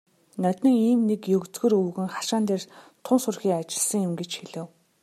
"Ноднин 0.41 0.75
ийм 0.89 1.01
нэг 1.09 1.21
егзөр 1.35 1.71
өвгөн 1.81 2.09
хашаан 2.15 2.43
дээр 2.49 2.63
тун 3.05 3.19
сүрхий 3.23 3.53
ажилласан 3.55 4.01
юм" 4.07 4.13
гэж 4.19 4.31
хэлэв. 4.39 4.67